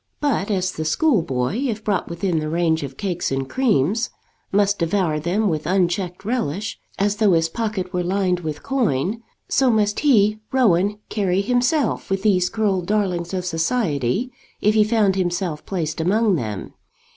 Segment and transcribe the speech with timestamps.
[0.19, 4.09] But as the schoolboy, if brought within the range of cakes and creams,
[4.51, 9.69] must devour them with unchecked relish, as though his pocket were lined with coin; so
[9.69, 15.63] must he, Rowan, carry himself with these curled darlings of society if he found himself
[15.67, 16.73] placed among them.